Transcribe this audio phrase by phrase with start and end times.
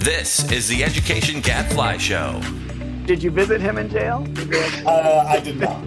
[0.00, 2.40] This is the Education Gadfly Show.
[3.04, 4.26] Did you visit him in jail?
[4.86, 5.78] Uh, I did not.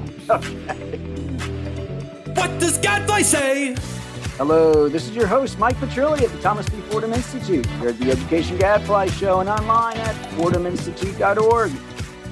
[2.37, 3.75] What does Gadfly say?
[4.37, 6.77] Hello, this is your host, Mike Petrilli at the Thomas B.
[6.91, 7.65] Fordham Institute.
[7.65, 11.71] Here at the Education Gadfly Show and online at fordhaminstitute.org.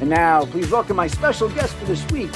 [0.02, 2.29] And now, please welcome my special guest for this week,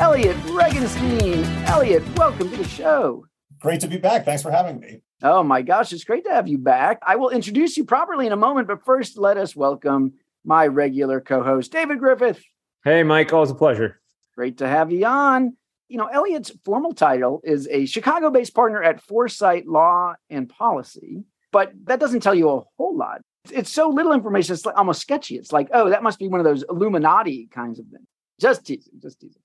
[0.00, 1.44] Elliot Regenstein.
[1.68, 3.26] Elliot, welcome to the show.
[3.60, 4.24] Great to be back.
[4.24, 5.02] Thanks for having me.
[5.22, 7.00] Oh my gosh, it's great to have you back.
[7.04, 10.12] I will introduce you properly in a moment, but first, let us welcome
[10.44, 12.40] my regular co host, David Griffith.
[12.84, 14.00] Hey, Mike, always a pleasure.
[14.36, 15.56] Great to have you on.
[15.88, 21.24] You know, Elliot's formal title is a Chicago based partner at Foresight Law and Policy,
[21.50, 23.20] but that doesn't tell you a whole lot.
[23.50, 25.34] It's so little information, it's almost sketchy.
[25.36, 28.06] It's like, oh, that must be one of those Illuminati kinds of things.
[28.40, 29.42] Just teasing, just teasing.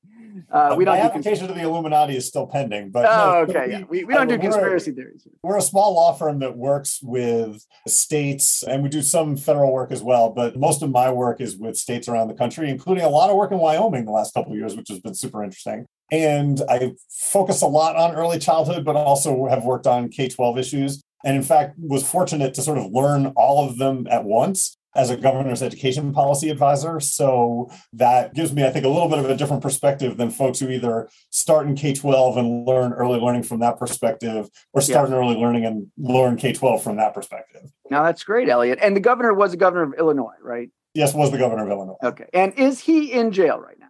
[0.51, 3.53] Uh, we My don't do application to the Illuminati is still pending, but Oh, no,
[3.53, 3.65] okay.
[3.65, 3.83] we- yeah.
[3.89, 5.27] We, we don't do uh, conspiracy theories.
[5.41, 9.91] We're a small law firm that works with states and we do some federal work
[9.91, 10.29] as well.
[10.29, 13.35] But most of my work is with states around the country, including a lot of
[13.35, 15.85] work in Wyoming the last couple of years, which has been super interesting.
[16.11, 20.57] And I focus a lot on early childhood, but also have worked on K 12
[20.59, 21.03] issues.
[21.25, 25.09] And in fact, was fortunate to sort of learn all of them at once as
[25.09, 26.99] a governor's education policy advisor.
[26.99, 30.59] So that gives me, I think, a little bit of a different perspective than folks
[30.59, 35.09] who either start in K 12 and learn early learning from that perspective, or start
[35.09, 37.71] in early learning and learn K 12 from that perspective.
[37.89, 38.79] Now, that's great, Elliot.
[38.81, 40.69] And the governor was the governor of Illinois, right?
[40.93, 41.97] Yes, was the governor of Illinois.
[42.03, 42.25] Okay.
[42.33, 43.87] And is he in jail right now?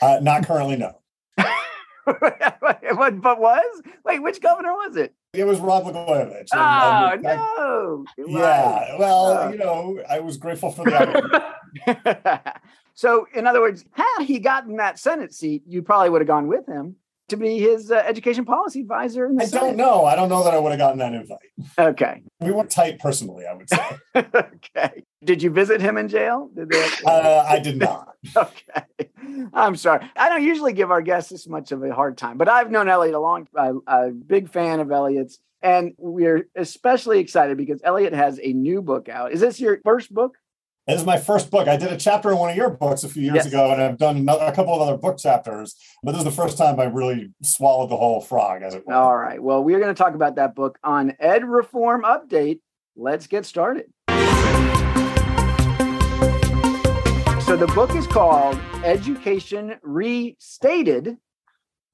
[0.00, 1.00] Uh, not currently, no.
[2.06, 2.20] but,
[3.22, 3.82] but was?
[4.04, 5.14] Wait, which governor was it?
[5.36, 6.48] It was Rod Blagojevich.
[6.54, 8.04] Oh, I- no.
[8.16, 9.48] Yeah, well, Oh.
[9.50, 11.38] you know, I was grateful for opportunity.
[12.94, 16.46] so, in other words, had he gotten that Senate seat, you probably would have gone
[16.48, 16.96] with him
[17.28, 19.26] to be his uh, education policy advisor.
[19.26, 20.04] In the I don't know.
[20.04, 21.38] I don't know that I would have gotten that invite.
[21.78, 22.22] Okay.
[22.40, 23.98] We weren't tight personally, I would say.
[24.16, 25.02] okay.
[25.24, 26.50] Did you visit him in jail?
[26.54, 28.14] Did they Uh, I did not.
[28.36, 29.10] okay.
[29.52, 30.08] I'm sorry.
[30.16, 32.88] I don't usually give our guests this much of a hard time, but I've known
[32.88, 35.38] Elliot a long I'm a big fan of Elliot's.
[35.62, 39.32] And we're especially excited because Elliot has a new book out.
[39.32, 40.36] Is this your first book?
[40.86, 41.66] This is my first book.
[41.66, 43.46] I did a chapter in one of your books a few years Yes.
[43.46, 45.74] ago, and I've done a couple of other book chapters.
[46.04, 48.94] But this is the first time I really swallowed the whole frog, as it were.
[48.94, 49.42] All right.
[49.42, 52.60] Well, we're going to talk about that book on Ed Reform Update.
[52.94, 53.86] Let's get started.
[57.46, 61.16] So the book is called Education Restated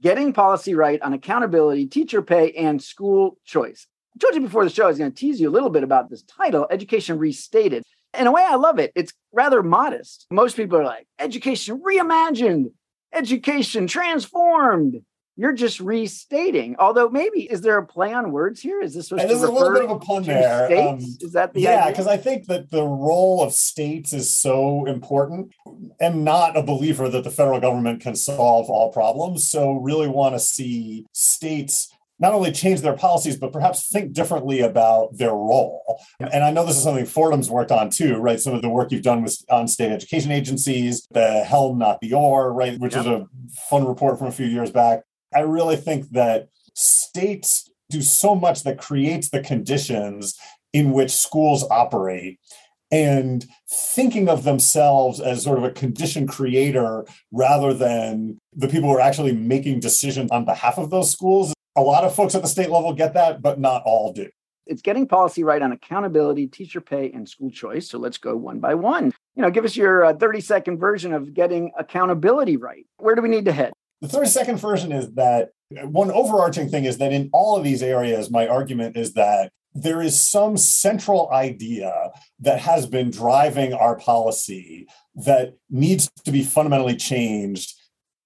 [0.03, 3.86] Getting Policy Right on Accountability, Teacher Pay, and School Choice.
[4.14, 5.82] I told you before the show I was going to tease you a little bit
[5.82, 7.82] about this title, Education Restated.
[8.18, 8.92] In a way, I love it.
[8.94, 10.26] It's rather modest.
[10.30, 12.72] Most people are like, education reimagined,
[13.12, 15.02] education transformed.
[15.36, 16.76] You're just restating.
[16.78, 18.82] Although maybe is there a play on words here?
[18.82, 20.66] Is this supposed there's a little bit of a pun there.
[20.66, 21.04] states?
[21.04, 24.84] Um, is that the yeah, because I think that the role of states is so
[24.84, 25.54] important.
[26.00, 29.48] I'm not a believer that the federal government can solve all problems.
[29.48, 31.91] So, really want to see states
[32.22, 36.00] not only change their policies, but perhaps think differently about their role.
[36.21, 38.38] And I know this is something Fordham's worked on too, right?
[38.38, 42.15] Some of the work you've done with on state education agencies, the helm, not the
[42.15, 42.78] oar, right?
[42.78, 43.27] Which is a
[43.69, 45.03] fun report from a few years back.
[45.34, 50.39] I really think that states do so much that creates the conditions
[50.72, 52.39] in which schools operate
[52.93, 58.97] and thinking of themselves as sort of a condition creator rather than the people who
[58.97, 61.53] are actually making decisions on behalf of those schools.
[61.77, 64.28] A lot of folks at the state level get that, but not all do.
[64.66, 67.88] it's getting policy right on accountability, teacher pay, and school choice.
[67.88, 69.12] So let's go one by one.
[69.34, 72.87] You know, give us your uh, 30 second version of getting accountability right.
[72.99, 73.72] Where do we need to head?
[74.00, 77.83] The 30 second version is that one overarching thing is that in all of these
[77.83, 82.10] areas, my argument is that there is some central idea
[82.41, 87.75] that has been driving our policy that needs to be fundamentally changed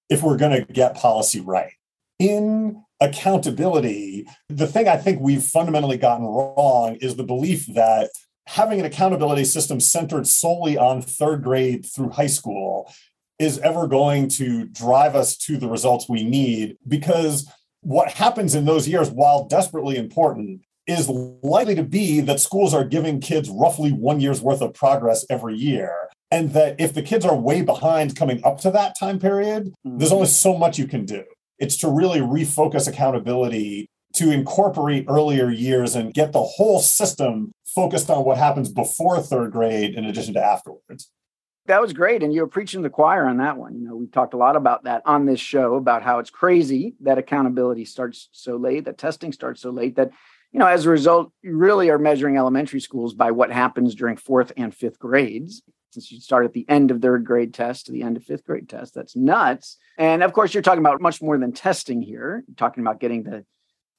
[0.09, 1.71] if we're going to get policy right.
[2.19, 8.09] In accountability, the thing I think we've fundamentally gotten wrong is the belief that
[8.47, 12.91] having an accountability system centered solely on third grade through high school
[13.39, 17.51] is ever going to drive us to the results we need because
[17.81, 22.85] what happens in those years, while desperately important, is likely to be that schools are
[22.85, 25.93] giving kids roughly one year's worth of progress every year.
[26.31, 30.11] And that if the kids are way behind coming up to that time period, there's
[30.11, 30.31] only mm-hmm.
[30.31, 31.23] so much you can do.
[31.59, 38.09] It's to really refocus accountability to incorporate earlier years and get the whole system focused
[38.09, 41.11] on what happens before third grade in addition to afterwards.
[41.67, 42.23] That was great.
[42.23, 43.77] And you were preaching the choir on that one.
[43.77, 46.95] You know, we talked a lot about that on this show about how it's crazy
[47.01, 50.11] that accountability starts so late, that testing starts so late, that
[50.51, 54.15] you know, as a result, you really are measuring elementary schools by what happens during
[54.15, 55.61] fourth and fifth grades.
[55.97, 58.45] Since you start at the end of third grade test to the end of fifth
[58.45, 59.77] grade test, that's nuts.
[59.97, 62.43] And of course, you're talking about much more than testing here.
[62.47, 63.43] You're talking about getting the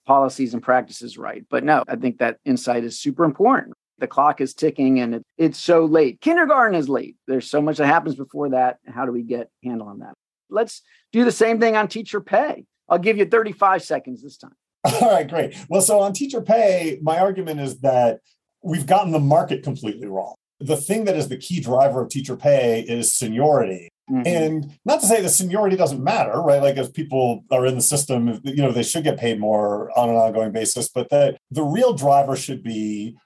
[0.06, 1.44] policies and practices right.
[1.50, 3.74] But no, I think that insight is super important.
[3.98, 6.20] The clock is ticking and it, it's so late.
[6.20, 7.16] Kindergarten is late.
[7.26, 8.76] There's so much that happens before that.
[8.86, 10.14] How do we get handle on that?
[10.48, 12.64] Let's do the same thing on teacher pay.
[12.88, 14.54] I'll give you 35 seconds this time.
[14.84, 15.56] All right, great.
[15.68, 18.20] Well, so on teacher pay, my argument is that
[18.62, 20.36] we've gotten the market completely wrong.
[20.60, 23.90] The thing that is the key driver of teacher pay is seniority.
[24.10, 24.26] Mm-hmm.
[24.26, 26.62] And not to say that seniority doesn't matter, right?
[26.62, 30.08] Like as people are in the system, you know, they should get paid more on
[30.08, 33.16] an ongoing basis, but that the real driver should be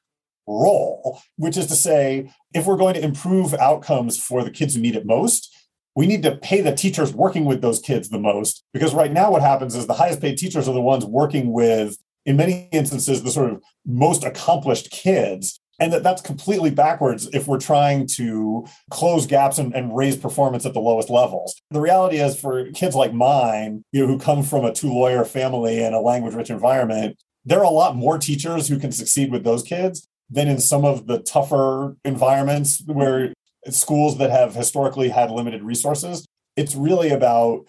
[0.47, 4.81] role, which is to say, if we're going to improve outcomes for the kids who
[4.81, 5.55] need it most,
[5.95, 8.65] we need to pay the teachers working with those kids the most.
[8.73, 11.97] Because right now, what happens is the highest paid teachers are the ones working with,
[12.25, 15.61] in many instances, the sort of most accomplished kids.
[15.83, 20.65] And that that's completely backwards if we're trying to close gaps and, and raise performance
[20.65, 21.61] at the lowest levels.
[21.73, 25.25] The reality is for kids like mine, you know, who come from a two lawyer
[25.25, 29.33] family and a language rich environment, there are a lot more teachers who can succeed
[29.33, 33.33] with those kids than in some of the tougher environments where
[33.69, 36.25] schools that have historically had limited resources.
[36.57, 37.67] It's really about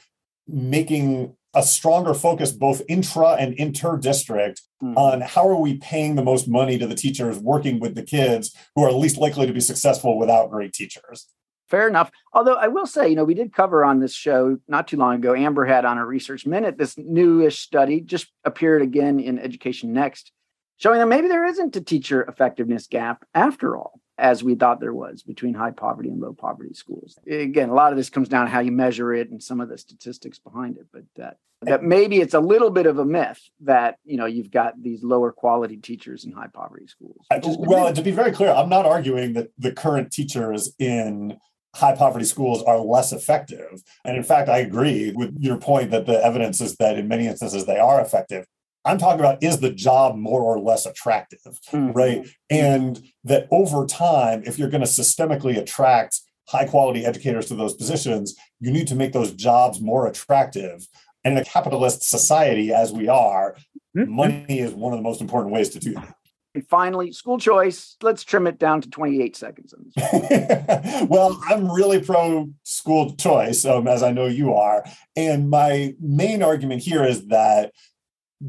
[0.48, 4.98] making a stronger focus both intra and inter district mm-hmm.
[4.98, 8.56] on how are we paying the most money to the teachers working with the kids
[8.76, 11.28] who are least likely to be successful without great teachers.
[11.70, 12.12] Fair enough.
[12.34, 15.16] Although i will say you know we did cover on this show not too long
[15.16, 19.94] ago amber had on a research minute this newish study just appeared again in education
[19.94, 20.32] next
[20.78, 24.94] showing that maybe there isn't a teacher effectiveness gap after all as we thought there
[24.94, 27.18] was between high poverty and low poverty schools.
[27.28, 29.70] Again, a lot of this comes down to how you measure it and some of
[29.70, 33.40] the statistics behind it, but that that maybe it's a little bit of a myth
[33.62, 37.26] that you know you've got these lower quality teachers in high poverty schools.
[37.44, 41.38] Well, to be very clear, I'm not arguing that the current teachers in
[41.76, 43.82] high poverty schools are less effective.
[44.06, 47.28] And in fact, I agree with your point that the evidence is that in many
[47.28, 48.46] instances they are effective.
[48.86, 51.92] I'm talking about is the job more or less attractive, mm-hmm.
[51.92, 52.28] right?
[52.50, 57.74] And that over time, if you're going to systemically attract high quality educators to those
[57.74, 60.88] positions, you need to make those jobs more attractive.
[61.24, 63.56] And in a capitalist society as we are,
[63.96, 64.14] mm-hmm.
[64.14, 66.16] money is one of the most important ways to do that.
[66.56, 67.96] And finally, school choice.
[68.04, 69.74] Let's trim it down to 28 seconds.
[71.10, 74.86] well, I'm really pro school choice, um, as I know you are.
[75.16, 77.74] And my main argument here is that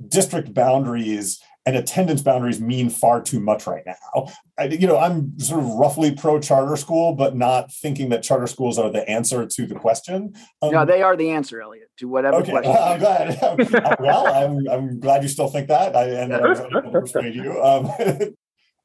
[0.09, 4.27] district boundaries and attendance boundaries mean far too much right now.
[4.59, 8.47] I, you know, I'm sort of roughly pro charter school, but not thinking that charter
[8.47, 10.35] schools are the answer to the question.
[10.61, 12.77] Um, no, they are the answer, Elliot, to whatever okay, question.
[12.79, 13.39] I'm glad.
[14.01, 17.35] well, I'm, I'm glad you still think that, I, and I was able to persuade
[17.35, 17.63] you.
[17.63, 17.91] Um,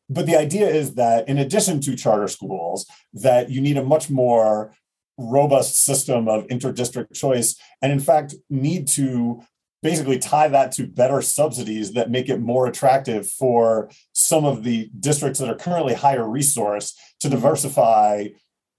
[0.10, 4.10] but the idea is that in addition to charter schools, that you need a much
[4.10, 4.74] more
[5.18, 9.42] robust system of interdistrict choice, and in fact, need to
[9.82, 14.90] basically tie that to better subsidies that make it more attractive for some of the
[15.00, 17.36] districts that are currently higher resource to mm-hmm.
[17.36, 18.28] diversify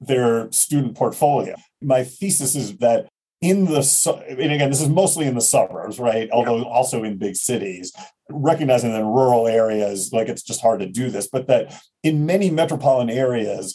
[0.00, 1.54] their student portfolio.
[1.82, 3.08] My thesis is that
[3.40, 7.34] in the and again this is mostly in the suburbs right although also in big
[7.34, 7.90] cities
[8.28, 12.26] recognizing that in rural areas like it's just hard to do this but that in
[12.26, 13.74] many metropolitan areas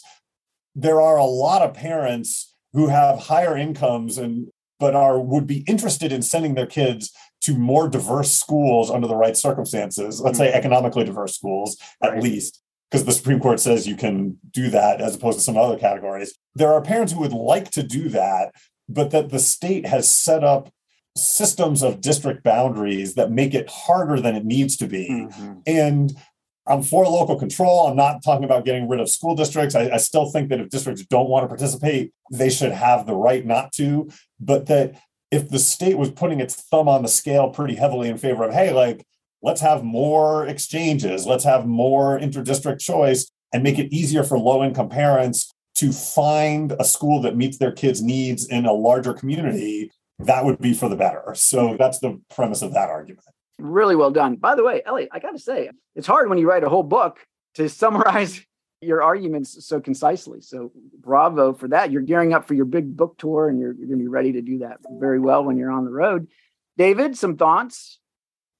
[0.76, 5.64] there are a lot of parents who have higher incomes and but are would be
[5.66, 10.48] interested in sending their kids to more diverse schools under the right circumstances let's say
[10.48, 10.58] mm-hmm.
[10.58, 12.22] economically diverse schools at right.
[12.22, 15.78] least because the supreme court says you can do that as opposed to some other
[15.78, 18.52] categories there are parents who would like to do that
[18.88, 20.70] but that the state has set up
[21.16, 25.54] systems of district boundaries that make it harder than it needs to be mm-hmm.
[25.66, 26.16] and
[26.66, 27.86] I'm for local control.
[27.86, 29.74] I'm not talking about getting rid of school districts.
[29.74, 33.14] I, I, still think that if districts don't want to participate, they should have the
[33.14, 34.10] right not to.
[34.40, 38.18] But that if the state was putting its thumb on the scale pretty heavily in
[38.18, 39.06] favor of, hey, like,
[39.42, 44.64] let's have more exchanges, let's have more interdistrict choice, and make it easier for low
[44.64, 49.90] income parents to find a school that meets their kids' needs in a larger community,
[50.18, 51.32] that would be for the better.
[51.34, 53.26] So that's the premise of that argument.
[53.58, 54.36] Really well done.
[54.36, 56.82] By the way, Elliot, I got to say, it's hard when you write a whole
[56.82, 58.44] book to summarize
[58.80, 60.40] your arguments so concisely.
[60.40, 60.70] So
[61.00, 61.90] bravo for that.
[61.90, 64.32] You're gearing up for your big book tour and you're, you're going to be ready
[64.32, 66.28] to do that very well when you're on the road.
[66.76, 67.98] David, some thoughts?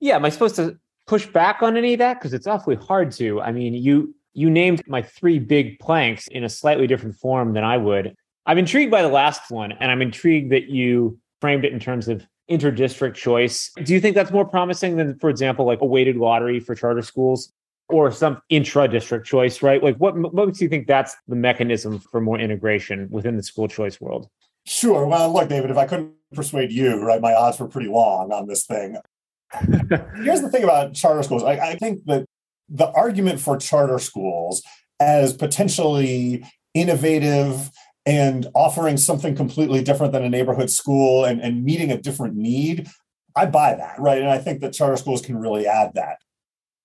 [0.00, 2.14] Yeah, am I supposed to push back on any of that?
[2.14, 3.40] Because it's awfully hard to.
[3.40, 7.64] I mean, you you named my three big planks in a slightly different form than
[7.64, 8.14] I would.
[8.44, 12.06] I'm intrigued by the last one, and I'm intrigued that you framed it in terms
[12.08, 13.70] of interdistrict choice.
[13.82, 17.02] Do you think that's more promising than, for example, like a weighted lottery for charter
[17.02, 17.52] schools
[17.88, 19.82] or some intra-district choice, right?
[19.82, 23.68] Like what what makes you think that's the mechanism for more integration within the school
[23.68, 24.28] choice world?
[24.64, 25.06] Sure.
[25.06, 28.48] Well, look, David, if I couldn't persuade you, right, my odds were pretty long on
[28.48, 28.96] this thing.
[30.24, 31.44] Here's the thing about charter schools.
[31.44, 32.26] I, I think that
[32.68, 34.62] the argument for charter schools
[34.98, 37.70] as potentially innovative
[38.06, 42.88] and offering something completely different than a neighborhood school and, and meeting a different need,
[43.34, 44.20] I buy that, right?
[44.20, 46.18] And I think that charter schools can really add that.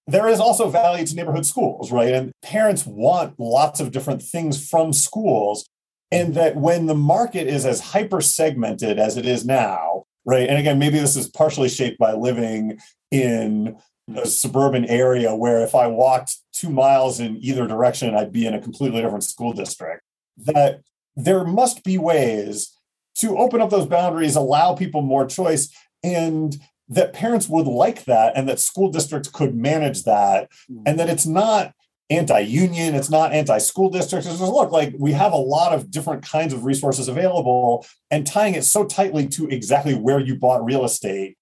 [0.07, 2.11] There is also value to neighborhood schools, right?
[2.11, 5.65] And parents want lots of different things from schools.
[6.11, 10.49] And that when the market is as hyper segmented as it is now, right?
[10.49, 12.79] And again, maybe this is partially shaped by living
[13.11, 13.77] in
[14.13, 18.53] a suburban area where if I walked two miles in either direction, I'd be in
[18.53, 20.01] a completely different school district.
[20.37, 20.81] That
[21.15, 22.77] there must be ways
[23.15, 28.33] to open up those boundaries, allow people more choice, and that parents would like that,
[28.35, 30.83] and that school districts could manage that, hmm.
[30.85, 31.73] and that it's not
[32.09, 34.27] anti-union, it's not anti-school districts.
[34.27, 38.27] It's just look like we have a lot of different kinds of resources available, and
[38.27, 41.37] tying it so tightly to exactly where you bought real estate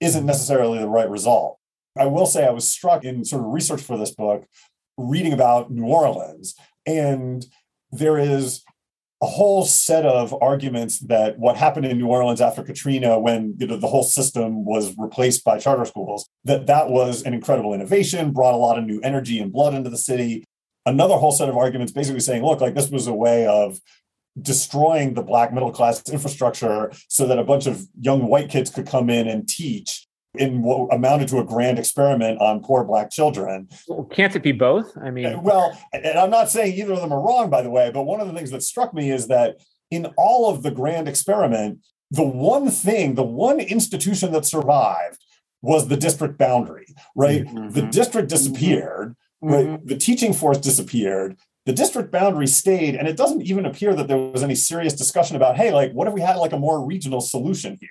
[0.00, 1.58] isn't necessarily the right result.
[1.98, 4.46] I will say I was struck in sort of research for this book,
[4.96, 6.54] reading about New Orleans,
[6.86, 7.44] and
[7.90, 8.62] there is
[9.22, 13.68] a whole set of arguments that what happened in New Orleans after Katrina, when you
[13.68, 18.32] know the whole system was replaced by charter schools, that that was an incredible innovation,
[18.32, 20.44] brought a lot of new energy and blood into the city.
[20.84, 23.78] Another whole set of arguments basically saying, look, like this was a way of
[24.40, 28.88] destroying the black middle class infrastructure so that a bunch of young white kids could
[28.88, 33.68] come in and teach in what amounted to a grand experiment on poor black children.
[33.86, 34.96] Well, can't it be both?
[34.96, 37.90] I mean, well, and I'm not saying either of them are wrong, by the way,
[37.92, 39.60] but one of the things that struck me is that
[39.90, 45.22] in all of the grand experiment, the one thing, the one institution that survived
[45.60, 47.44] was the district boundary, right?
[47.44, 47.70] Mm-hmm.
[47.70, 49.52] The district disappeared, mm-hmm.
[49.52, 49.86] right?
[49.86, 51.38] The teaching force disappeared.
[51.66, 55.36] The district boundary stayed, and it doesn't even appear that there was any serious discussion
[55.36, 57.90] about, hey, like, what if we had like a more regional solution here?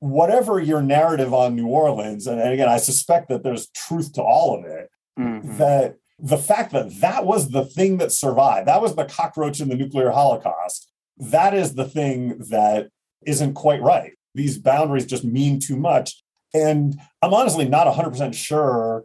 [0.00, 4.58] Whatever your narrative on New Orleans, and, again, I suspect that there's truth to all
[4.58, 5.56] of it, mm-hmm.
[5.58, 9.68] that the fact that that was the thing that survived, that was the cockroach in
[9.68, 12.88] the nuclear holocaust, that is the thing that
[13.26, 14.12] isn't quite right.
[14.34, 16.22] These boundaries just mean too much.
[16.54, 19.04] And I'm honestly not 100% sure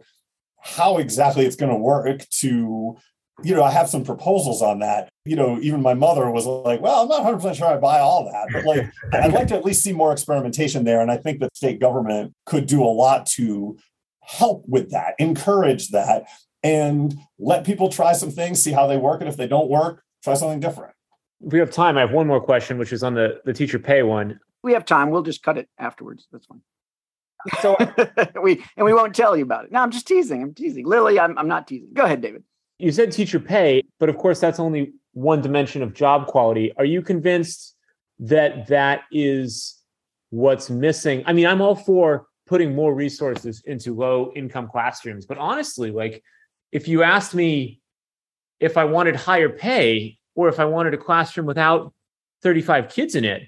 [0.60, 2.96] how exactly it's going to work to
[3.42, 5.08] you know, I have some proposals on that.
[5.24, 8.24] You know, even my mother was like, well, I'm not 100% sure I buy all
[8.24, 11.00] that, but like, I'd like to at least see more experimentation there.
[11.00, 13.76] And I think that state government could do a lot to
[14.22, 16.24] help with that, encourage that,
[16.62, 19.20] and let people try some things, see how they work.
[19.20, 20.94] And if they don't work, try something different.
[21.44, 23.78] If we have time, I have one more question, which is on the, the teacher
[23.78, 24.40] pay one.
[24.62, 25.10] We have time.
[25.10, 26.26] We'll just cut it afterwards.
[26.32, 26.62] That's fine.
[27.60, 27.76] So
[28.42, 29.72] we and we won't tell you about it.
[29.72, 30.42] No, I'm just teasing.
[30.42, 30.86] I'm teasing.
[30.86, 31.90] Lilly, I'm, I'm not teasing.
[31.92, 32.42] Go ahead, David.
[32.78, 36.72] You said teacher pay, but of course, that's only one dimension of job quality.
[36.76, 37.74] Are you convinced
[38.18, 39.80] that that is
[40.30, 41.22] what's missing?
[41.26, 46.22] I mean, I'm all for putting more resources into low income classrooms, but honestly, like
[46.70, 47.80] if you asked me
[48.60, 51.92] if I wanted higher pay or if I wanted a classroom without
[52.42, 53.42] 35 kids in it,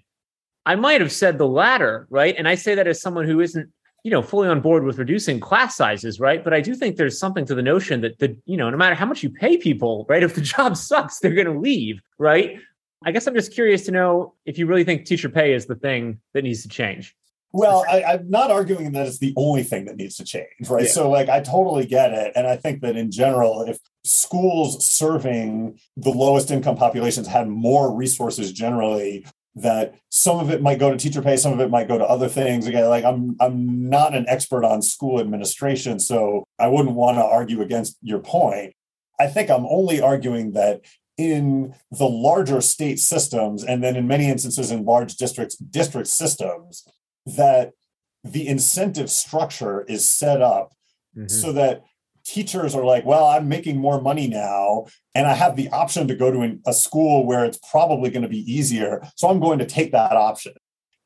[0.66, 2.34] I might have said the latter, right?
[2.36, 3.70] And I say that as someone who isn't
[4.04, 6.44] you know fully on board with reducing class sizes right?
[6.44, 8.94] But i do think there's something to the notion that the you know no matter
[8.94, 12.58] how much you pay people right if the job sucks they're going to leave right?
[13.04, 15.76] I guess i'm just curious to know if you really think teacher pay is the
[15.76, 17.14] thing that needs to change.
[17.52, 20.84] Well I, am not arguing that it's the only thing that needs to change right?
[20.84, 20.90] Yeah.
[20.90, 22.32] so like i totally get it.
[22.36, 27.94] And i think that in general if schools serving the lowest income populations had more
[27.94, 29.26] resources generally
[29.62, 32.04] that some of it might go to teacher pay, some of it might go to
[32.04, 32.66] other things.
[32.66, 37.24] Again, like I'm I'm not an expert on school administration, so I wouldn't want to
[37.24, 38.74] argue against your point.
[39.20, 40.82] I think I'm only arguing that
[41.16, 46.86] in the larger state systems, and then in many instances in large districts, district systems,
[47.26, 47.72] that
[48.22, 50.72] the incentive structure is set up
[51.16, 51.28] mm-hmm.
[51.28, 51.82] so that
[52.28, 56.14] teachers are like, well, I'm making more money now, and I have the option to
[56.14, 59.02] go to a school where it's probably going to be easier.
[59.16, 60.52] So I'm going to take that option.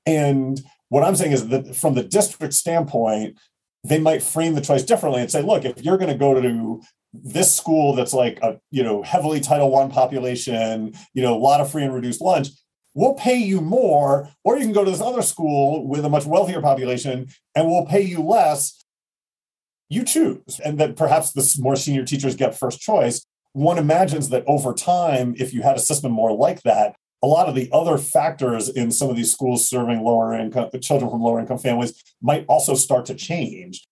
[0.04, 3.38] And what I'm saying is that from the district standpoint,
[3.84, 6.80] they might frame the choice differently and say, look, if you're going to go to
[7.14, 11.60] this school that's like a you know heavily title one population you know a lot
[11.60, 12.48] of free and reduced lunch
[12.94, 16.24] we'll pay you more or you can go to this other school with a much
[16.24, 18.81] wealthier population and we'll pay you less
[19.92, 20.60] you choose.
[20.64, 23.24] And that perhaps the more senior teachers get first choice.
[23.52, 27.48] One imagines that over time, if you had a system more like that, a lot
[27.48, 31.38] of the other factors in some of these schools serving lower income children from lower
[31.38, 33.86] income families might also start to change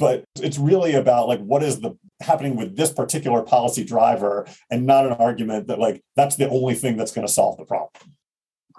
[0.00, 4.86] but it's really about like what is the happening with this particular policy driver and
[4.86, 7.90] not an argument that like that's the only thing that's going to solve the problem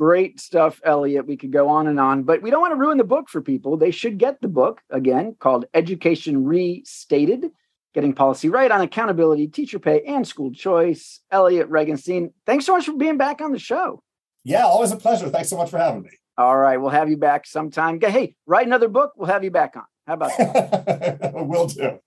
[0.01, 1.27] great stuff elliot.
[1.27, 3.39] We could go on and on but we don't want to ruin the book for
[3.39, 3.77] people.
[3.77, 7.51] They should get the book again called education restated
[7.93, 11.19] getting policy right on accountability teacher pay and school choice.
[11.29, 14.01] Elliot regenstein thanks so much for being back on the show.
[14.43, 15.29] Yeah always a pleasure.
[15.29, 16.09] Thanks so much for having me.
[16.35, 18.01] All right we'll have you back sometime.
[18.01, 19.11] Hey write another book.
[19.15, 19.85] We'll have you back on.
[20.07, 21.31] How about that?
[21.35, 21.99] Will do.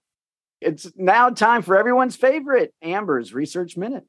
[0.60, 4.04] It's now time for everyone's favorite amber's research minute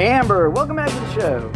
[0.00, 1.52] Amber, welcome back to the show.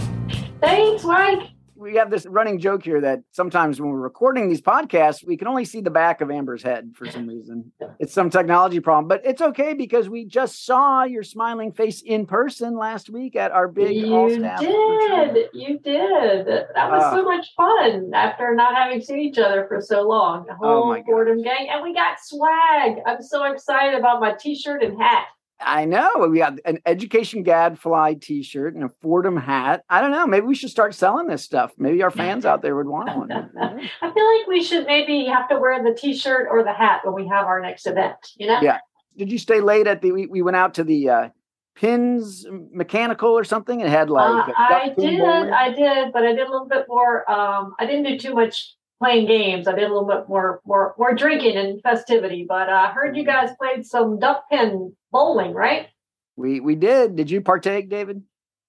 [0.61, 1.49] Thanks, Mike.
[1.77, 5.49] We have this running joke here that sometimes when we're recording these podcasts, we can
[5.49, 7.73] only see the back of Amber's head for some reason.
[7.99, 12.27] It's some technology problem, but it's okay because we just saw your smiling face in
[12.27, 14.61] person last week at our big you all staff.
[14.61, 15.49] did.
[15.55, 16.47] You did.
[16.47, 20.45] That was uh, so much fun after not having seen each other for so long.
[20.45, 21.69] The oh whole oh Fordham gang.
[21.71, 22.99] And we got swag.
[23.07, 25.29] I'm so excited about my t shirt and hat.
[25.65, 26.29] I know.
[26.31, 29.83] We got an Education Gadfly T-shirt and a Fordham hat.
[29.89, 30.27] I don't know.
[30.27, 31.73] Maybe we should start selling this stuff.
[31.79, 33.33] Maybe our fans out there would want one.
[34.03, 37.15] I feel like we should maybe have to wear the T-shirt or the hat when
[37.15, 38.17] we have our next event.
[38.37, 38.61] You know?
[38.61, 38.79] Yeah.
[39.17, 40.13] Did you stay late at the?
[40.13, 41.29] We, we went out to the uh,
[41.77, 43.81] Pins Mechanical or something.
[43.81, 44.49] It had like.
[44.49, 45.19] Uh, I did.
[45.19, 45.53] Bowling.
[45.53, 47.31] I did, but I did a little bit more.
[47.31, 49.69] Um, I didn't do too much playing games.
[49.69, 52.45] I did a little bit more more more drinking and festivity.
[52.49, 55.89] But I uh, heard you guys played some duck pin bowling, right?
[56.37, 57.17] We we did.
[57.17, 58.23] Did you partake, David?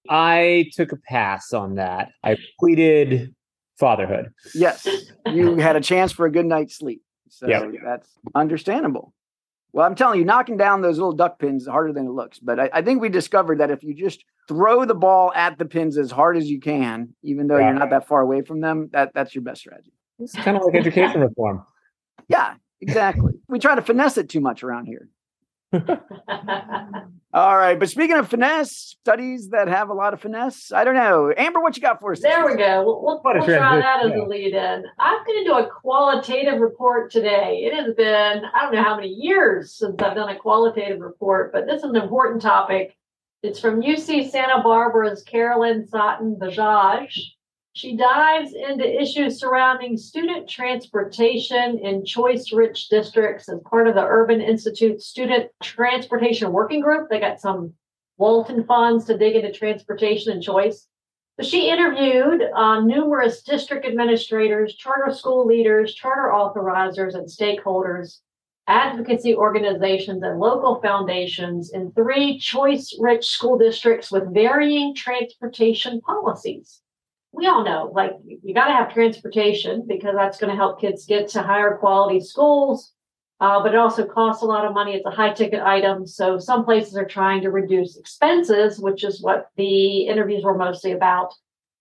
[0.08, 2.10] I took a pass on that.
[2.22, 3.34] I pleaded
[3.78, 4.32] fatherhood.
[4.54, 4.86] Yes,
[5.32, 7.02] you had a chance for a good night's sleep.
[7.28, 7.72] So yep.
[7.84, 9.12] that's understandable.
[9.72, 12.38] Well, I'm telling you, knocking down those little duck pins is harder than it looks.
[12.38, 15.66] But I, I, think we discovered that if you just throw the ball at the
[15.66, 17.70] pins as hard as you can, even though yeah.
[17.70, 19.92] you're not that far away from them, that that's your best strategy.
[20.18, 21.64] It's kind of like education reform.
[22.28, 23.34] Yeah, exactly.
[23.46, 25.08] we try to finesse it too much around here.
[27.32, 30.72] All right, but speaking of finesse, studies that have a lot of finesse.
[30.72, 32.20] I don't know, Amber, what you got for us?
[32.20, 32.82] There we go.
[32.84, 34.84] We'll, we'll, we'll try that as a lead in.
[34.98, 37.68] I'm going to do a qualitative report today.
[37.70, 41.52] It has been I don't know how many years since I've done a qualitative report,
[41.52, 42.96] but this is an important topic.
[43.42, 47.12] It's from UC Santa Barbara's Carolyn Sattin-Bajaj.
[47.76, 54.06] She dives into issues surrounding student transportation in choice rich districts as part of the
[54.06, 57.10] Urban Institute Student Transportation Working Group.
[57.10, 57.74] They got some
[58.16, 60.88] Walton funds to dig into transportation and choice.
[61.36, 68.20] But she interviewed uh, numerous district administrators, charter school leaders, charter authorizers, and stakeholders,
[68.66, 76.80] advocacy organizations, and local foundations in three choice rich school districts with varying transportation policies
[77.36, 81.04] we all know like you got to have transportation because that's going to help kids
[81.04, 82.92] get to higher quality schools.
[83.38, 84.94] Uh, but it also costs a lot of money.
[84.94, 86.06] It's a high ticket item.
[86.06, 90.92] So some places are trying to reduce expenses which is what the interviews were mostly
[90.92, 91.34] about.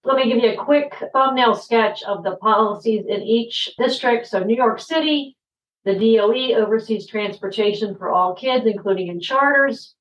[0.03, 4.27] Let me give you a quick thumbnail sketch of the policies in each district.
[4.27, 5.37] So new york city
[5.85, 9.95] the doe oversees transportation for all kids including in charters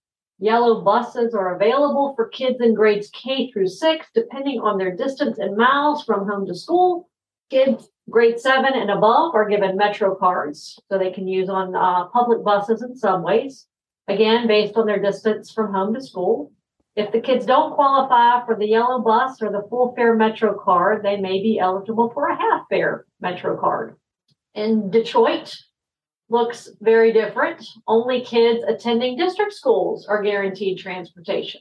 [0.45, 5.39] Yellow buses are available for kids in grades K through six, depending on their distance
[5.39, 7.09] in miles from home to school.
[7.49, 12.09] Kids grade seven and above are given Metro cards, so they can use on uh,
[12.09, 13.67] public buses and subways,
[14.07, 16.53] again, based on their distance from home to school.
[16.95, 21.03] If the kids don't qualify for the yellow bus or the full fare Metro card,
[21.03, 23.97] they may be eligible for a half fare Metro card.
[24.55, 25.57] In Detroit,
[26.29, 27.67] looks very different.
[27.87, 31.61] Only kids attending district schools are guaranteed transportation.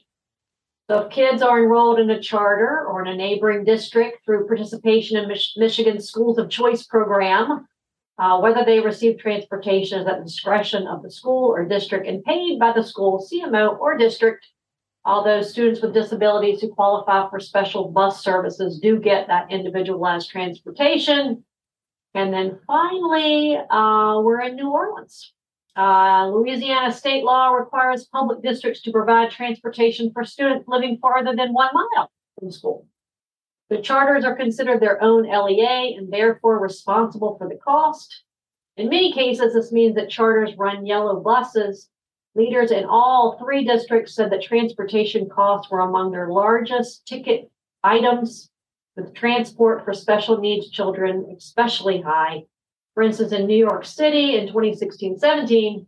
[0.90, 5.16] So if kids are enrolled in a charter or in a neighboring district through participation
[5.16, 7.66] in Mich- Michigan Schools of Choice program,
[8.18, 12.22] uh, whether they receive transportation is at the discretion of the school or district and
[12.22, 14.46] paid by the school, CMO, or district.
[15.06, 21.44] Although students with disabilities who qualify for special bus services do get that individualized transportation,
[22.14, 25.32] and then finally, uh, we're in New Orleans.
[25.76, 31.52] Uh, Louisiana state law requires public districts to provide transportation for students living farther than
[31.52, 32.86] one mile from school.
[33.70, 38.22] The charters are considered their own LEA and therefore responsible for the cost.
[38.76, 41.88] In many cases, this means that charters run yellow buses.
[42.36, 47.50] Leaders in all three districts said that transportation costs were among their largest ticket
[47.82, 48.50] items
[48.96, 52.44] with transport for special needs children especially high.
[52.94, 55.86] For instance, in New York City in 2016 17,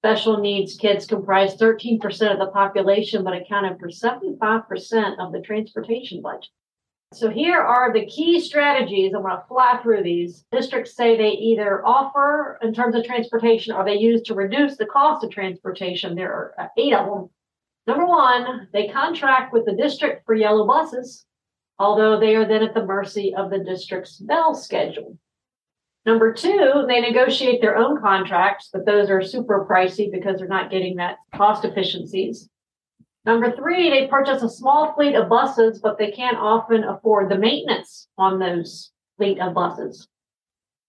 [0.00, 2.00] Special needs kids comprised 13%
[2.32, 6.50] of the population, but accounted for 75% of the transportation budget.
[7.12, 9.12] So here are the key strategies.
[9.12, 10.44] I'm going to fly through these.
[10.52, 14.86] Districts say they either offer in terms of transportation or they use to reduce the
[14.86, 16.14] cost of transportation.
[16.14, 17.30] There are eight of them.
[17.88, 21.26] Number one, they contract with the district for yellow buses,
[21.78, 25.16] although they are then at the mercy of the district's bell schedule.
[26.06, 30.70] Number two, they negotiate their own contracts, but those are super pricey because they're not
[30.70, 32.48] getting that cost efficiencies.
[33.24, 37.36] Number three, they purchase a small fleet of buses, but they can't often afford the
[37.36, 40.08] maintenance on those fleet of buses.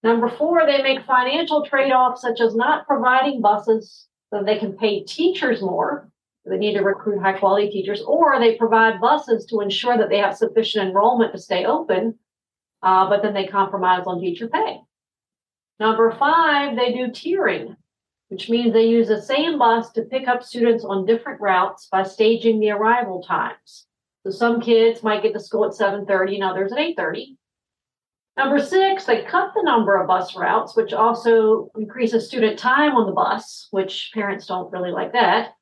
[0.04, 4.78] Number four, they make financial trade offs such as not providing buses so they can
[4.78, 6.10] pay teachers more.
[6.50, 10.18] They need to recruit high quality teachers, or they provide buses to ensure that they
[10.18, 12.18] have sufficient enrollment to stay open,
[12.82, 14.80] uh, but then they compromise on teacher pay.
[15.80, 17.76] Number five, they do tiering
[18.30, 22.04] which means they use the same bus to pick up students on different routes by
[22.04, 23.88] staging the arrival times.
[24.24, 27.38] So some kids might get to school at 7:30 and others at 8:30.
[28.38, 33.06] Number six, they cut the number of bus routes, which also increases student time on
[33.08, 35.56] the bus, which parents don't really like that.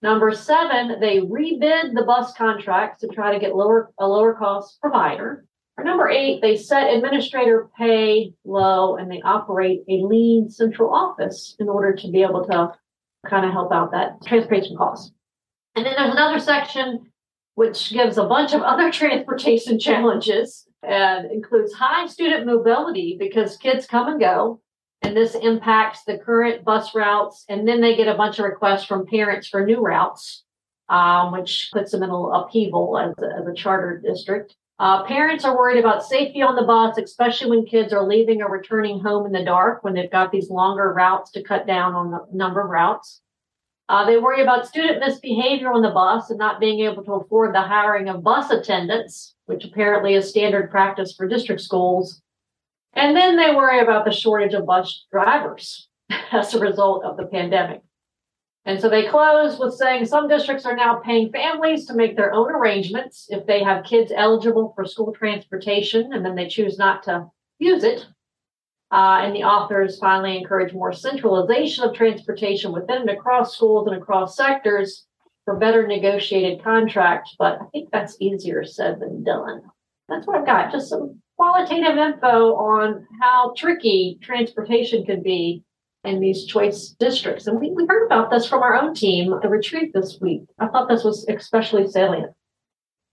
[0.00, 4.80] Number seven, they rebid the bus contracts to try to get lower a lower cost
[4.80, 5.44] provider.
[5.74, 11.56] For number eight, they set administrator pay low and they operate a lean central office
[11.58, 12.72] in order to be able to
[13.28, 15.12] kind of help out that transportation cost.
[15.74, 17.10] And then there's another section
[17.54, 23.86] which gives a bunch of other transportation challenges and includes high student mobility because kids
[23.86, 24.60] come and go.
[25.02, 27.44] And this impacts the current bus routes.
[27.48, 30.44] And then they get a bunch of requests from parents for new routes,
[30.88, 34.54] um, which puts them in a upheaval as a, as a charter district.
[34.80, 38.50] Uh, parents are worried about safety on the bus, especially when kids are leaving or
[38.50, 42.10] returning home in the dark when they've got these longer routes to cut down on
[42.12, 43.20] the number of routes.
[43.88, 47.54] Uh, they worry about student misbehavior on the bus and not being able to afford
[47.54, 52.20] the hiring of bus attendants, which apparently is standard practice for district schools.
[52.98, 55.88] And then they worry about the shortage of bus drivers
[56.32, 57.82] as a result of the pandemic.
[58.64, 62.34] And so they close with saying some districts are now paying families to make their
[62.34, 67.04] own arrangements if they have kids eligible for school transportation and then they choose not
[67.04, 67.26] to
[67.60, 68.04] use it.
[68.90, 73.96] Uh, and the authors finally encourage more centralization of transportation within and across schools and
[73.96, 75.06] across sectors
[75.44, 77.36] for better negotiated contracts.
[77.38, 79.62] But I think that's easier said than done.
[80.08, 80.72] That's what I've got.
[80.72, 85.62] Just some qualitative info on how tricky transportation can be
[86.04, 87.46] in these choice districts.
[87.46, 90.42] And we, we heard about this from our own team the retreat this week.
[90.58, 92.32] I thought this was especially salient.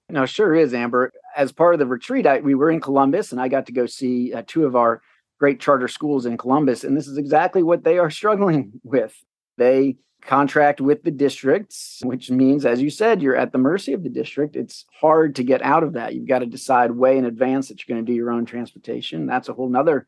[0.09, 1.11] No, sure is, Amber.
[1.35, 3.85] As part of the retreat, I, we were in Columbus and I got to go
[3.85, 5.01] see uh, two of our
[5.39, 6.83] great charter schools in Columbus.
[6.83, 9.15] And this is exactly what they are struggling with.
[9.57, 14.03] They contract with the districts, which means, as you said, you're at the mercy of
[14.03, 14.55] the district.
[14.55, 16.15] It's hard to get out of that.
[16.15, 19.25] You've got to decide way in advance that you're going to do your own transportation.
[19.25, 20.07] That's a whole nother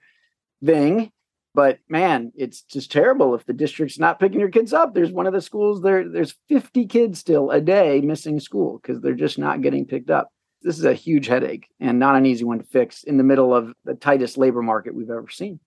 [0.63, 1.11] thing.
[1.53, 4.93] But man, it's just terrible if the district's not picking your kids up.
[4.93, 9.01] There's one of the schools there, there's 50 kids still a day missing school because
[9.01, 10.29] they're just not getting picked up.
[10.61, 13.55] This is a huge headache and not an easy one to fix in the middle
[13.55, 15.59] of the tightest labor market we've ever seen.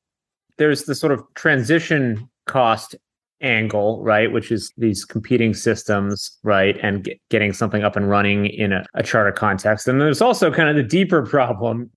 [0.59, 2.95] There's the sort of transition cost
[3.41, 8.47] angle, right, which is these competing systems, right, and get, getting something up and running
[8.47, 9.89] in a, a charter context.
[9.89, 11.91] And there's also kind of the deeper problem.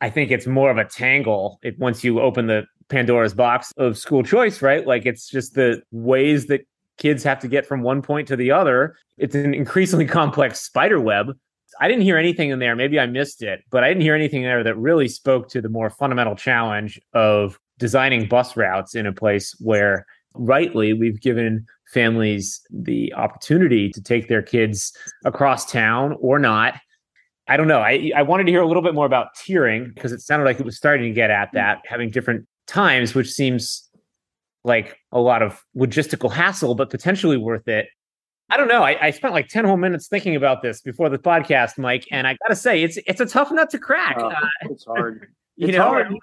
[0.00, 1.58] I think it's more of a tangle.
[1.62, 4.86] It, once you open the Pandora's box of school choice, right?
[4.86, 6.66] Like it's just the ways that
[6.98, 8.96] kids have to get from one point to the other.
[9.16, 11.32] It's an increasingly complex spider web.
[11.80, 12.74] I didn't hear anything in there.
[12.74, 15.68] Maybe I missed it, but I didn't hear anything there that really spoke to the
[15.68, 20.04] more fundamental challenge of designing bus routes in a place where
[20.38, 24.92] rightly we've given families the opportunity to take their kids
[25.24, 26.74] across town or not
[27.48, 27.80] I don't know.
[27.80, 30.60] I, I wanted to hear a little bit more about tiering because it sounded like
[30.60, 33.88] it was starting to get at that, having different times, which seems
[34.64, 37.86] like a lot of logistical hassle, but potentially worth it.
[38.50, 38.82] I don't know.
[38.82, 42.26] I, I, spent like 10 whole minutes thinking about this before the podcast, Mike, and
[42.26, 44.16] I gotta say, it's it's a tough nut to crack.
[44.18, 44.30] Uh,
[44.62, 45.28] it's hard.
[45.56, 46.14] you know, hard.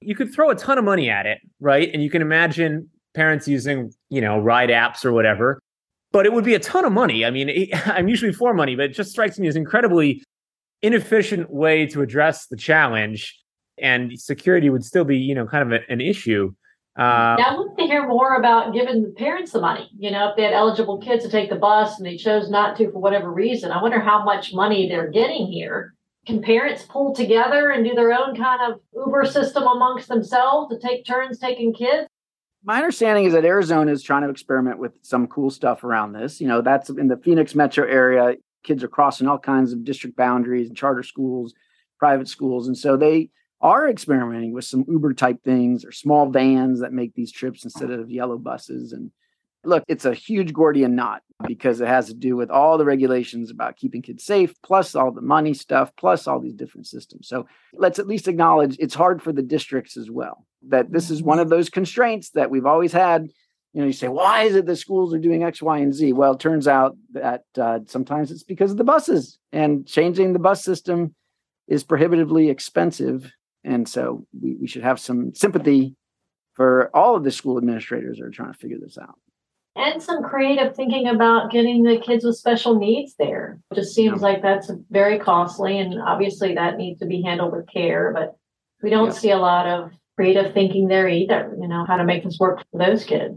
[0.00, 1.90] you could throw a ton of money at it, right?
[1.92, 5.60] And you can imagine parents using, you know, ride apps or whatever,
[6.12, 7.24] but it would be a ton of money.
[7.24, 10.22] I mean, I'm usually for money, but it just strikes me as incredibly
[10.82, 13.40] inefficient way to address the challenge
[13.78, 16.52] and security would still be, you know, kind of a, an issue.
[16.96, 19.90] Uh, now, I want to hear more about giving the parents the money.
[19.98, 22.76] You know, if they had eligible kids to take the bus and they chose not
[22.76, 25.94] to for whatever reason, I wonder how much money they're getting here.
[26.26, 30.78] Can parents pull together and do their own kind of Uber system amongst themselves to
[30.78, 32.08] take turns taking kids?
[32.66, 36.40] My understanding is that Arizona is trying to experiment with some cool stuff around this.
[36.40, 38.36] You know, that's in the Phoenix metro area.
[38.62, 41.52] Kids are crossing all kinds of district boundaries, and charter schools,
[41.98, 42.66] private schools.
[42.66, 43.28] And so they
[43.60, 47.90] are experimenting with some Uber type things or small vans that make these trips instead
[47.90, 48.92] of yellow buses.
[48.92, 49.10] And
[49.64, 53.50] look, it's a huge Gordian knot because it has to do with all the regulations
[53.50, 57.28] about keeping kids safe, plus all the money stuff, plus all these different systems.
[57.28, 61.22] So let's at least acknowledge it's hard for the districts as well that this is
[61.22, 63.28] one of those constraints that we've always had.
[63.72, 66.12] You know, you say, why is it the schools are doing X, Y, and Z?
[66.12, 70.38] Well, it turns out that uh, sometimes it's because of the buses, and changing the
[70.38, 71.14] bus system
[71.66, 73.32] is prohibitively expensive.
[73.64, 75.96] And so we, we should have some sympathy
[76.54, 79.18] for all of the school administrators that are trying to figure this out.
[79.76, 83.58] And some creative thinking about getting the kids with special needs there.
[83.72, 84.28] It just seems yeah.
[84.28, 88.12] like that's very costly, and obviously that needs to be handled with care.
[88.14, 88.36] But
[88.82, 89.12] we don't yeah.
[89.12, 92.64] see a lot of creative thinking there either, you know, how to make this work
[92.70, 93.34] for those kids.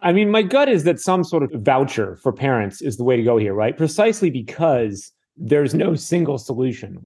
[0.00, 3.16] I mean, my gut is that some sort of voucher for parents is the way
[3.16, 3.76] to go here, right?
[3.76, 7.04] Precisely because there's no single solution.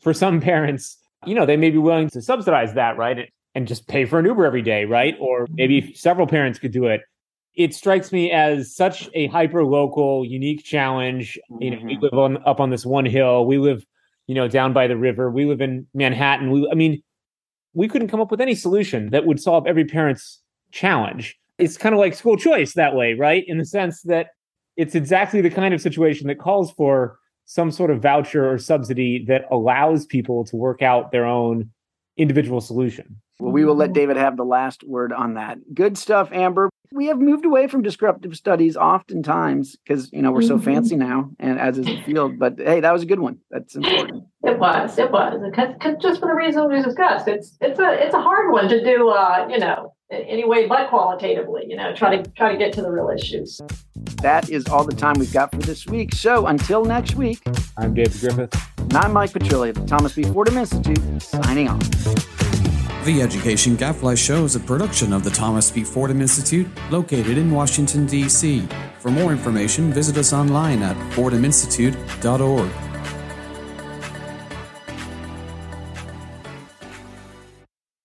[0.00, 3.30] For some parents, you know, they may be willing to subsidize that, right?
[3.54, 5.16] And just pay for an Uber every day, right?
[5.18, 5.92] Or maybe mm-hmm.
[5.94, 7.00] several parents could do it.
[7.56, 11.38] It strikes me as such a hyper local, unique challenge.
[11.58, 12.02] You know, we mm-hmm.
[12.04, 13.46] live on up on this one hill.
[13.46, 13.84] We live,
[14.26, 15.30] you know, down by the river.
[15.30, 16.50] We live in Manhattan.
[16.50, 17.02] We, I mean,
[17.72, 20.40] we couldn't come up with any solution that would solve every parent's
[20.72, 21.38] challenge.
[21.58, 23.44] It's kind of like school choice that way, right?
[23.46, 24.28] In the sense that
[24.76, 29.24] it's exactly the kind of situation that calls for some sort of voucher or subsidy
[29.26, 31.70] that allows people to work out their own
[32.16, 33.20] individual solution.
[33.38, 35.58] Well, we will let David have the last word on that.
[35.74, 36.70] Good stuff, Amber.
[36.92, 40.64] We have moved away from descriptive studies oftentimes because you know we're so mm-hmm.
[40.64, 42.38] fancy now, and as is the field.
[42.38, 43.38] But hey, that was a good one.
[43.50, 44.24] That's important.
[44.44, 44.96] It was.
[44.98, 45.52] It was.
[45.54, 48.68] Cause, cause just for the reason we discussed, it's it's a it's a hard one
[48.68, 49.08] to do.
[49.08, 51.64] Uh, you know, anyway, but qualitatively.
[51.68, 53.60] You know, try to try to get to the real issues.
[54.22, 56.14] That is all the time we've got for this week.
[56.14, 57.40] So until next week,
[57.76, 58.54] I'm David Griffith.
[58.78, 60.22] And I'm Mike Petrilli of the Thomas B.
[60.24, 61.80] Fordham Institute, signing off.
[63.04, 65.84] The Education Gadfly Show is a production of the Thomas B.
[65.84, 68.66] Fordham Institute, located in Washington, D.C.
[68.98, 72.95] For more information, visit us online at fordhaminstitute.org.